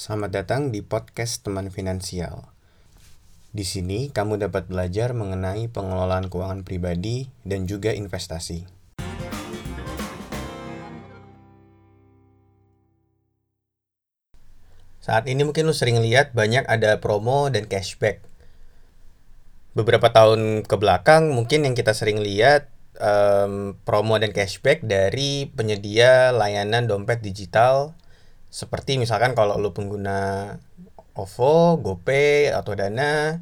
Selamat 0.00 0.32
datang 0.32 0.72
di 0.72 0.80
podcast 0.80 1.44
Teman 1.44 1.68
Finansial. 1.68 2.48
Di 3.52 3.68
sini 3.68 4.08
kamu 4.08 4.40
dapat 4.40 4.64
belajar 4.64 5.12
mengenai 5.12 5.68
pengelolaan 5.68 6.32
keuangan 6.32 6.64
pribadi 6.64 7.28
dan 7.44 7.68
juga 7.68 7.92
investasi. 7.92 8.64
Saat 15.04 15.28
ini 15.28 15.44
mungkin 15.44 15.68
lu 15.68 15.76
sering 15.76 16.00
lihat 16.00 16.32
banyak 16.32 16.64
ada 16.64 16.96
promo 17.04 17.52
dan 17.52 17.68
cashback. 17.68 18.24
Beberapa 19.76 20.08
tahun 20.16 20.64
ke 20.64 20.80
belakang 20.80 21.28
mungkin 21.28 21.68
yang 21.68 21.76
kita 21.76 21.92
sering 21.92 22.24
lihat 22.24 22.72
um, 22.96 23.76
promo 23.84 24.16
dan 24.16 24.32
cashback 24.32 24.80
dari 24.80 25.52
penyedia 25.52 26.32
layanan 26.32 26.88
dompet 26.88 27.20
digital 27.20 27.92
seperti 28.50 28.98
misalkan 28.98 29.38
kalau 29.38 29.56
lu 29.62 29.70
pengguna 29.70 30.58
OVO, 31.14 31.78
GoPay 31.78 32.50
atau 32.50 32.74
Dana 32.74 33.38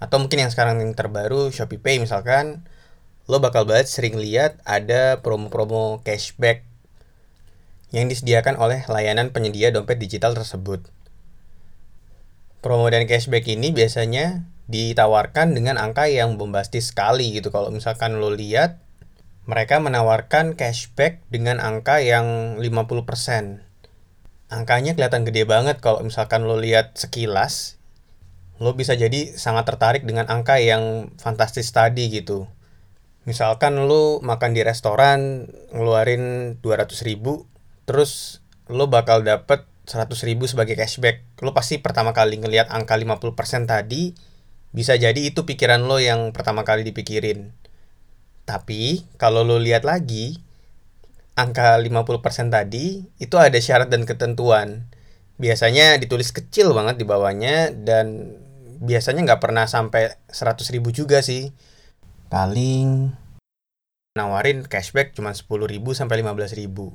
atau 0.00 0.16
mungkin 0.20 0.44
yang 0.44 0.52
sekarang 0.52 0.84
yang 0.84 0.92
terbaru 0.92 1.48
Shopee 1.48 1.80
Pay 1.80 1.96
misalkan 2.00 2.68
lo 3.24 3.40
bakal 3.40 3.64
banget 3.64 3.88
sering 3.88 4.20
lihat 4.20 4.60
ada 4.68 5.24
promo-promo 5.24 6.04
cashback 6.04 6.64
yang 7.90 8.06
disediakan 8.06 8.60
oleh 8.60 8.84
layanan 8.86 9.32
penyedia 9.32 9.72
dompet 9.72 9.96
digital 9.96 10.36
tersebut. 10.36 10.84
Promo 12.60 12.86
dan 12.92 13.08
cashback 13.08 13.48
ini 13.48 13.72
biasanya 13.72 14.44
ditawarkan 14.68 15.56
dengan 15.56 15.80
angka 15.80 16.06
yang 16.06 16.36
bombastis 16.36 16.92
sekali 16.92 17.32
gitu. 17.34 17.48
Kalau 17.48 17.72
misalkan 17.72 18.20
lo 18.20 18.30
lihat 18.30 18.78
mereka 19.48 19.80
menawarkan 19.80 20.54
cashback 20.54 21.24
dengan 21.32 21.58
angka 21.58 22.04
yang 22.04 22.60
50% 22.60 23.69
angkanya 24.50 24.98
kelihatan 24.98 25.22
gede 25.22 25.46
banget 25.46 25.78
kalau 25.78 26.02
misalkan 26.02 26.42
lo 26.44 26.58
lihat 26.58 26.98
sekilas 26.98 27.80
lo 28.60 28.76
bisa 28.76 28.92
jadi 28.92 29.32
sangat 29.32 29.64
tertarik 29.72 30.04
dengan 30.04 30.28
angka 30.28 30.60
yang 30.60 31.16
fantastis 31.16 31.72
tadi 31.72 32.12
gitu. 32.12 32.44
Misalkan 33.24 33.88
lo 33.88 34.20
makan 34.20 34.52
di 34.52 34.60
restoran 34.60 35.48
ngeluarin 35.72 36.56
200 36.60 37.08
ribu 37.08 37.48
terus 37.88 38.44
lo 38.68 38.92
bakal 38.92 39.24
dapet 39.24 39.64
100 39.88 40.12
ribu 40.28 40.44
sebagai 40.44 40.76
cashback. 40.76 41.24
Lo 41.40 41.56
pasti 41.56 41.80
pertama 41.80 42.12
kali 42.12 42.36
ngelihat 42.36 42.68
angka 42.68 43.00
50% 43.00 43.64
tadi 43.64 44.12
bisa 44.76 44.94
jadi 45.00 45.18
itu 45.18 45.48
pikiran 45.48 45.80
lo 45.88 45.96
yang 45.96 46.36
pertama 46.36 46.60
kali 46.60 46.84
dipikirin. 46.84 47.56
Tapi 48.44 49.08
kalau 49.16 49.40
lo 49.40 49.56
lihat 49.56 49.88
lagi 49.88 50.49
angka 51.38 51.78
50% 51.78 52.50
tadi 52.52 53.06
itu 53.18 53.36
ada 53.38 53.56
syarat 53.58 53.88
dan 53.88 54.04
ketentuan. 54.04 54.90
Biasanya 55.40 55.96
ditulis 55.96 56.30
kecil 56.34 56.76
banget 56.76 57.00
di 57.00 57.04
bawahnya 57.08 57.72
dan 57.72 58.36
biasanya 58.80 59.24
nggak 59.24 59.42
pernah 59.42 59.64
sampai 59.68 60.16
100 60.28 60.74
ribu 60.74 60.92
juga 60.92 61.20
sih. 61.24 61.52
Paling 62.28 63.12
nawarin 64.18 64.66
cashback 64.66 65.14
cuma 65.16 65.32
10 65.32 65.46
ribu 65.66 65.96
sampai 65.96 66.20
15 66.20 66.60
ribu. 66.60 66.92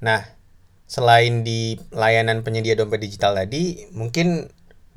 Nah, 0.00 0.24
selain 0.88 1.44
di 1.44 1.76
layanan 1.92 2.40
penyedia 2.40 2.74
dompet 2.74 3.04
digital 3.04 3.36
tadi, 3.36 3.86
mungkin 3.92 4.48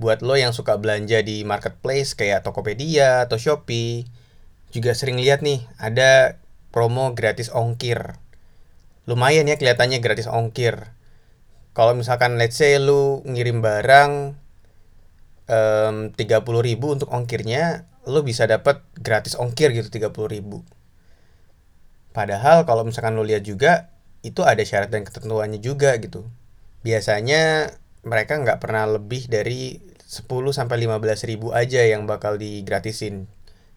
buat 0.01 0.25
lo 0.25 0.33
yang 0.39 0.55
suka 0.55 0.79
belanja 0.79 1.21
di 1.21 1.45
marketplace 1.45 2.17
kayak 2.17 2.41
Tokopedia 2.41 3.27
atau 3.27 3.37
Shopee, 3.37 4.07
juga 4.73 4.97
sering 4.97 5.21
lihat 5.21 5.45
nih 5.45 5.61
ada 5.77 6.41
promo 6.73 7.13
gratis 7.13 7.53
ongkir. 7.53 8.17
Lumayan 9.05 9.45
ya 9.45 9.61
kelihatannya 9.61 10.01
gratis 10.01 10.25
ongkir. 10.25 10.97
Kalau 11.77 11.93
misalkan 11.93 12.41
let's 12.41 12.57
say 12.57 12.81
lu 12.81 13.21
ngirim 13.29 13.61
barang 13.61 14.33
um, 15.47 15.95
30 16.17 16.17
ribu 16.65 16.97
untuk 16.97 17.13
ongkirnya, 17.13 17.85
lu 18.09 18.25
bisa 18.25 18.49
dapat 18.49 18.81
gratis 18.97 19.37
ongkir 19.37 19.69
gitu 19.77 19.93
30 19.93 20.09
ribu. 20.33 20.65
Padahal 22.13 22.65
kalau 22.65 22.85
misalkan 22.85 23.17
lu 23.17 23.25
lihat 23.25 23.45
juga, 23.45 23.93
itu 24.25 24.41
ada 24.41 24.61
syarat 24.61 24.89
dan 24.89 25.05
ketentuannya 25.05 25.61
juga 25.61 25.97
gitu. 26.01 26.25
Biasanya 26.85 27.73
mereka 28.05 28.37
nggak 28.37 28.61
pernah 28.61 28.85
lebih 28.85 29.29
dari 29.29 29.81
10 30.03 30.29
sampai 30.53 30.77
15 30.85 31.29
ribu 31.29 31.55
aja 31.55 31.81
yang 31.81 32.05
bakal 32.05 32.37
digratisin. 32.37 33.25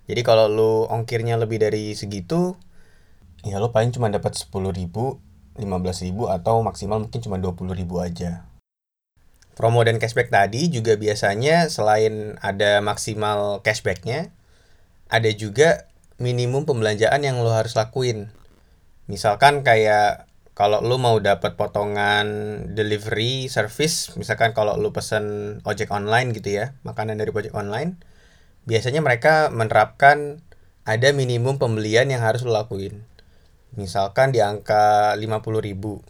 Jadi 0.06 0.20
kalau 0.22 0.46
lu 0.46 0.72
ongkirnya 0.86 1.40
lebih 1.40 1.58
dari 1.58 1.96
segitu, 1.96 2.54
ya 3.46 3.62
lo 3.62 3.70
paling 3.70 3.94
cuma 3.94 4.10
dapat 4.10 4.34
sepuluh 4.34 4.74
ribu 4.74 5.22
lima 5.54 5.78
belas 5.78 6.02
ribu 6.02 6.26
atau 6.26 6.60
maksimal 6.66 6.98
mungkin 6.98 7.22
cuma 7.22 7.38
dua 7.38 7.54
puluh 7.54 7.72
ribu 7.72 8.02
aja. 8.02 8.42
Promo 9.54 9.80
dan 9.86 10.02
cashback 10.02 10.28
tadi 10.28 10.68
juga 10.68 10.98
biasanya 10.98 11.70
selain 11.70 12.36
ada 12.42 12.82
maksimal 12.82 13.64
cashbacknya 13.64 14.34
ada 15.08 15.30
juga 15.32 15.88
minimum 16.18 16.66
pembelanjaan 16.68 17.22
yang 17.22 17.40
lo 17.40 17.54
harus 17.54 17.72
lakuin. 17.72 18.28
Misalkan 19.06 19.62
kayak 19.62 20.26
kalau 20.56 20.80
lo 20.80 20.96
mau 20.96 21.20
dapat 21.20 21.52
potongan 21.54 22.26
delivery 22.72 23.52
service 23.52 24.16
misalkan 24.16 24.56
kalau 24.56 24.80
lo 24.80 24.88
pesen 24.88 25.60
ojek 25.68 25.92
online 25.92 26.32
gitu 26.32 26.56
ya 26.56 26.72
makanan 26.80 27.20
dari 27.20 27.28
ojek 27.28 27.52
online 27.52 28.00
biasanya 28.64 29.04
mereka 29.04 29.52
menerapkan 29.52 30.40
ada 30.88 31.12
minimum 31.12 31.60
pembelian 31.60 32.08
yang 32.08 32.24
harus 32.24 32.40
lo 32.40 32.56
lakuin 32.56 33.04
misalkan 33.76 34.32
di 34.32 34.40
angka 34.40 35.14
50 35.14 35.60
ribu. 35.60 36.00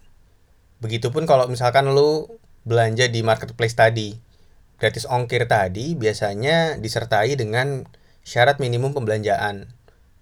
Begitupun 0.80 1.26
kalau 1.26 1.50
misalkan 1.50 1.90
lu 1.90 2.26
belanja 2.66 3.06
di 3.06 3.22
marketplace 3.22 3.74
tadi 3.74 4.18
gratis 4.76 5.08
ongkir 5.08 5.48
tadi 5.48 5.96
biasanya 5.96 6.76
disertai 6.76 7.34
dengan 7.34 7.84
syarat 8.22 8.62
minimum 8.62 8.92
pembelanjaan. 8.94 9.68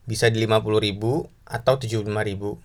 Bisa 0.04 0.28
di 0.28 0.44
50 0.44 0.84
ribu 0.84 1.28
atau 1.44 1.80
75 1.80 2.04
ribu. 2.24 2.60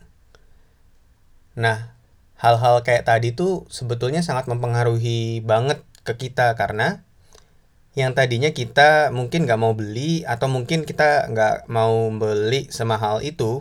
Nah 1.60 1.96
hal-hal 2.40 2.84
kayak 2.88 3.08
tadi 3.08 3.36
tuh 3.36 3.68
sebetulnya 3.68 4.24
sangat 4.24 4.48
mempengaruhi 4.48 5.44
banget 5.44 5.84
ke 6.08 6.16
kita 6.16 6.56
karena 6.56 7.04
yang 7.98 8.16
tadinya 8.16 8.54
kita 8.56 9.12
mungkin 9.12 9.44
nggak 9.44 9.60
mau 9.60 9.76
beli 9.76 10.24
atau 10.24 10.48
mungkin 10.48 10.88
kita 10.88 11.28
nggak 11.36 11.68
mau 11.68 12.08
beli 12.16 12.72
semahal 12.72 13.20
itu 13.20 13.60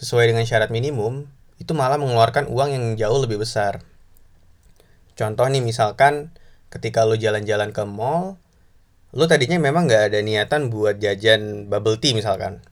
sesuai 0.00 0.32
dengan 0.32 0.48
syarat 0.48 0.72
minimum, 0.72 1.28
itu 1.60 1.76
malah 1.76 2.00
mengeluarkan 2.00 2.48
uang 2.48 2.72
yang 2.72 2.84
jauh 2.96 3.20
lebih 3.20 3.44
besar. 3.44 3.84
Contoh 5.12 5.44
nih 5.44 5.60
misalkan 5.60 6.32
ketika 6.72 7.04
lo 7.04 7.20
jalan-jalan 7.20 7.76
ke 7.76 7.84
mall, 7.84 8.40
lo 9.12 9.24
tadinya 9.28 9.60
memang 9.60 9.84
nggak 9.84 10.08
ada 10.08 10.18
niatan 10.24 10.72
buat 10.72 10.96
jajan 10.96 11.68
bubble 11.68 12.00
tea 12.00 12.16
misalkan. 12.16 12.64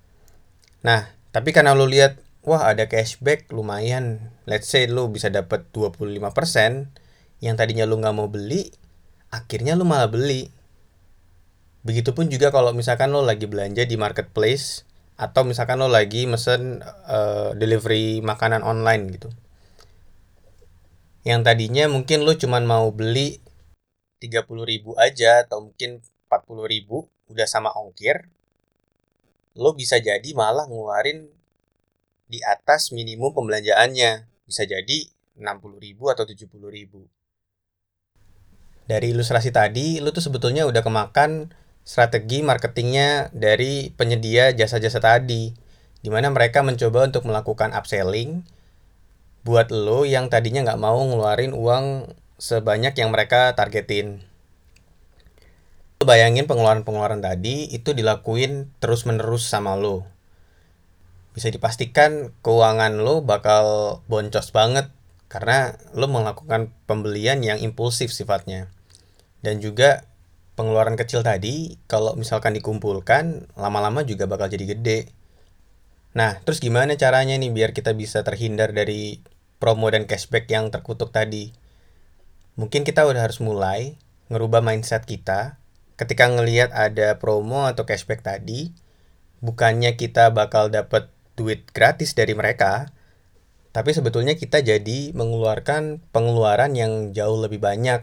Nah, 0.80 1.12
tapi 1.36 1.52
karena 1.52 1.76
lo 1.76 1.84
lihat, 1.84 2.16
wah 2.48 2.64
ada 2.64 2.88
cashback 2.88 3.52
lumayan, 3.52 4.32
let's 4.48 4.72
say 4.72 4.88
lo 4.88 5.12
bisa 5.12 5.28
dapat 5.28 5.68
25%, 5.76 6.88
yang 7.44 7.54
tadinya 7.60 7.84
lo 7.84 8.00
nggak 8.00 8.14
mau 8.16 8.32
beli, 8.32 8.72
akhirnya 9.28 9.76
lo 9.76 9.84
malah 9.84 10.08
beli. 10.08 10.48
Begitupun 11.84 12.32
juga 12.32 12.48
kalau 12.48 12.72
misalkan 12.72 13.12
lo 13.12 13.20
lagi 13.20 13.44
belanja 13.44 13.84
di 13.84 14.00
marketplace, 14.00 14.88
atau 15.18 15.42
misalkan 15.42 15.82
lo 15.82 15.90
lagi 15.90 16.30
mesen 16.30 16.78
uh, 17.10 17.50
delivery 17.58 18.22
makanan 18.22 18.62
online 18.62 19.10
gitu. 19.18 19.28
Yang 21.26 21.40
tadinya 21.42 21.84
mungkin 21.90 22.22
lo 22.22 22.38
cuman 22.38 22.62
mau 22.62 22.88
beli 22.94 23.42
30 24.22 24.46
ribu 24.62 24.94
aja 24.94 25.42
atau 25.42 25.66
mungkin 25.66 25.98
40 26.30 26.72
ribu 26.72 27.10
udah 27.28 27.44
sama 27.44 27.74
ongkir 27.74 28.30
lo 29.58 29.74
bisa 29.74 29.98
jadi 29.98 30.30
malah 30.38 30.70
ngeluarin 30.70 31.26
di 32.30 32.38
atas 32.46 32.94
minimum 32.94 33.34
pembelanjaannya. 33.34 34.30
Bisa 34.46 34.64
jadi 34.64 35.10
60 35.34 35.82
ribu 35.82 36.08
atau 36.08 36.22
70 36.22 36.46
ribu. 36.70 37.04
Dari 38.88 39.12
ilustrasi 39.12 39.52
tadi 39.52 40.00
lo 40.00 40.14
tuh 40.14 40.24
sebetulnya 40.24 40.64
udah 40.64 40.80
kemakan 40.80 41.52
strategi 41.88 42.44
marketingnya 42.44 43.32
dari 43.32 43.88
penyedia 43.96 44.52
jasa-jasa 44.52 45.00
tadi, 45.00 45.56
di 46.04 46.08
mana 46.12 46.28
mereka 46.28 46.60
mencoba 46.60 47.08
untuk 47.08 47.24
melakukan 47.24 47.72
upselling 47.72 48.44
buat 49.40 49.72
lo 49.72 50.04
yang 50.04 50.28
tadinya 50.28 50.68
nggak 50.68 50.82
mau 50.84 51.00
ngeluarin 51.00 51.56
uang 51.56 52.12
sebanyak 52.36 52.92
yang 52.92 53.08
mereka 53.08 53.56
targetin. 53.56 54.20
Bayangin 56.04 56.44
pengeluaran-pengeluaran 56.44 57.24
tadi 57.24 57.72
itu 57.72 57.96
dilakuin 57.96 58.68
terus-menerus 58.84 59.48
sama 59.48 59.72
lo. 59.72 60.04
Bisa 61.32 61.48
dipastikan 61.48 62.36
keuangan 62.44 63.00
lo 63.00 63.24
bakal 63.24 63.98
boncos 64.12 64.52
banget 64.52 64.92
karena 65.32 65.80
lo 65.96 66.04
melakukan 66.04 66.68
pembelian 66.84 67.40
yang 67.40 67.56
impulsif 67.56 68.12
sifatnya. 68.12 68.68
Dan 69.40 69.64
juga 69.64 70.04
pengeluaran 70.58 70.98
kecil 70.98 71.22
tadi 71.22 71.78
kalau 71.86 72.18
misalkan 72.18 72.58
dikumpulkan 72.58 73.54
lama-lama 73.54 74.02
juga 74.02 74.26
bakal 74.26 74.50
jadi 74.50 74.74
gede. 74.74 75.14
Nah, 76.18 76.42
terus 76.42 76.58
gimana 76.58 76.98
caranya 76.98 77.38
nih 77.38 77.54
biar 77.54 77.70
kita 77.70 77.94
bisa 77.94 78.26
terhindar 78.26 78.74
dari 78.74 79.22
promo 79.62 79.86
dan 79.94 80.10
cashback 80.10 80.50
yang 80.50 80.74
terkutuk 80.74 81.14
tadi? 81.14 81.54
mungkin 82.58 82.82
kita 82.82 83.06
udah 83.06 83.22
harus 83.22 83.38
mulai 83.38 83.94
ngerubah 84.34 84.66
mindset 84.66 85.06
kita 85.06 85.62
ketika 85.94 86.26
ngelihat 86.26 86.74
ada 86.74 87.22
promo 87.22 87.70
atau 87.70 87.86
cashback 87.86 88.26
tadi 88.26 88.74
bukannya 89.38 89.94
kita 89.94 90.34
bakal 90.34 90.66
dapat 90.66 91.06
duit 91.38 91.70
gratis 91.70 92.18
dari 92.18 92.34
mereka 92.34 92.90
tapi 93.70 93.94
sebetulnya 93.94 94.34
kita 94.34 94.58
jadi 94.58 95.14
mengeluarkan 95.14 96.02
pengeluaran 96.10 96.74
yang 96.74 97.14
jauh 97.14 97.38
lebih 97.38 97.62
banyak 97.62 98.02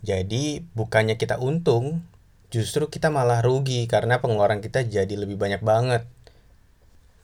jadi 0.00 0.64
bukannya 0.72 1.20
kita 1.20 1.36
untung 1.36 2.04
justru 2.50 2.90
kita 2.90 3.12
malah 3.12 3.44
rugi 3.44 3.86
karena 3.86 4.18
pengeluaran 4.18 4.64
kita 4.64 4.82
jadi 4.84 5.14
lebih 5.14 5.38
banyak 5.38 5.62
banget 5.62 6.08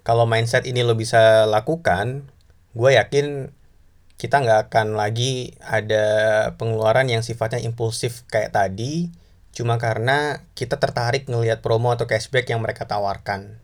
kalau 0.07 0.29
mindset 0.29 0.69
ini 0.69 0.87
lo 0.87 0.95
bisa 0.95 1.45
lakukan 1.51 2.29
gue 2.77 2.91
yakin 2.95 3.51
kita 4.17 4.41
nggak 4.41 4.73
akan 4.73 4.97
lagi 4.97 5.57
ada 5.61 6.05
pengeluaran 6.57 7.09
yang 7.09 7.21
sifatnya 7.21 7.61
impulsif 7.61 8.25
kayak 8.33 8.57
tadi 8.57 9.13
cuma 9.57 9.81
karena 9.81 10.45
kita 10.53 10.77
tertarik 10.77 11.29
ngelihat 11.29 11.65
promo 11.65 11.89
atau 11.89 12.05
cashback 12.05 12.53
yang 12.53 12.61
mereka 12.61 12.85
tawarkan. 12.85 13.57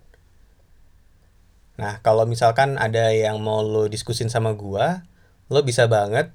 Nah, 1.77 2.01
kalau 2.01 2.25
misalkan 2.25 2.81
ada 2.81 3.13
yang 3.13 3.45
mau 3.45 3.61
lo 3.61 3.93
diskusin 3.93 4.33
sama 4.33 4.57
gua, 4.57 5.05
lo 5.53 5.61
bisa 5.61 5.85
banget 5.93 6.33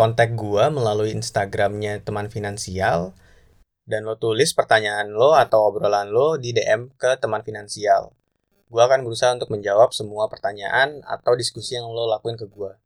kontak 0.00 0.32
gua 0.32 0.72
melalui 0.72 1.12
Instagramnya 1.12 2.00
teman 2.00 2.32
finansial 2.32 3.12
dan 3.84 4.08
lo 4.08 4.16
tulis 4.16 4.56
pertanyaan 4.56 5.12
lo 5.12 5.36
atau 5.36 5.68
obrolan 5.68 6.08
lo 6.08 6.40
di 6.40 6.56
DM 6.56 6.96
ke 6.96 7.20
teman 7.20 7.44
finansial. 7.44 8.16
Gua 8.72 8.88
akan 8.88 9.04
berusaha 9.04 9.36
untuk 9.36 9.52
menjawab 9.52 9.92
semua 9.92 10.32
pertanyaan 10.32 11.04
atau 11.04 11.36
diskusi 11.36 11.76
yang 11.76 11.84
lo 11.92 12.08
lakuin 12.08 12.40
ke 12.40 12.48
gua. 12.48 12.80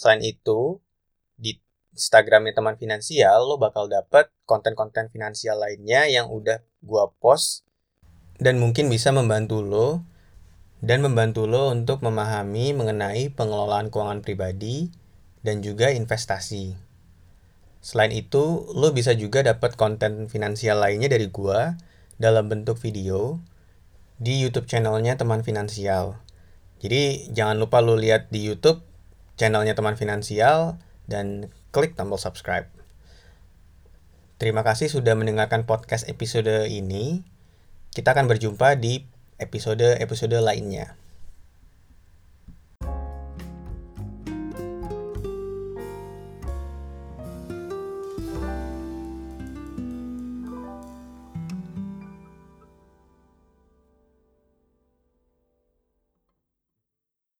Selain 0.00 0.24
itu, 0.24 0.80
di 1.36 1.60
Instagramnya 1.92 2.56
teman 2.56 2.80
finansial, 2.80 3.44
lo 3.44 3.60
bakal 3.60 3.92
dapet 3.92 4.32
konten-konten 4.48 5.12
finansial 5.12 5.60
lainnya 5.60 6.08
yang 6.08 6.32
udah 6.32 6.64
gua 6.80 7.12
post 7.20 7.68
dan 8.40 8.56
mungkin 8.56 8.88
bisa 8.88 9.12
membantu 9.12 9.60
lo 9.60 10.00
dan 10.80 11.04
membantu 11.04 11.44
lo 11.44 11.72
untuk 11.72 12.04
memahami 12.04 12.72
mengenai 12.76 13.32
pengelolaan 13.32 13.88
keuangan 13.88 14.20
pribadi 14.20 14.92
dan 15.46 15.62
juga 15.62 15.94
investasi. 15.94 16.74
Selain 17.78 18.10
itu, 18.10 18.66
lo 18.74 18.90
bisa 18.90 19.14
juga 19.14 19.46
dapat 19.46 19.78
konten 19.78 20.26
finansial 20.26 20.82
lainnya 20.82 21.06
dari 21.06 21.30
gua 21.30 21.78
dalam 22.18 22.50
bentuk 22.50 22.82
video 22.82 23.38
di 24.18 24.42
YouTube 24.42 24.66
channelnya 24.66 25.14
teman 25.14 25.46
finansial. 25.46 26.18
Jadi 26.82 27.30
jangan 27.30 27.62
lupa 27.62 27.78
lo 27.78 27.94
lihat 27.94 28.26
di 28.34 28.42
YouTube 28.42 28.82
channelnya 29.38 29.78
teman 29.78 29.94
finansial 29.94 30.82
dan 31.06 31.54
klik 31.70 31.94
tombol 31.94 32.18
subscribe. 32.18 32.66
Terima 34.36 34.66
kasih 34.66 34.90
sudah 34.90 35.14
mendengarkan 35.14 35.64
podcast 35.64 36.10
episode 36.10 36.66
ini. 36.68 37.22
Kita 37.94 38.12
akan 38.12 38.28
berjumpa 38.28 38.76
di 38.76 39.06
episode-episode 39.40 40.36
lainnya. 40.42 41.05